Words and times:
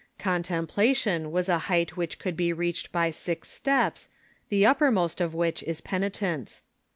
Contemplation 0.17 1.31
was 1.31 1.47
a 1.47 1.59
height 1.69 1.95
which 1.95 2.17
could 2.17 2.35
be 2.35 2.51
reached 2.51 2.91
by 2.91 3.11
six 3.11 3.49
steps, 3.49 4.09
the 4.49 4.65
uppermost 4.65 5.21
of 5.21 5.35
which 5.35 5.61
is 5.61 5.79
penitence. 5.79 6.63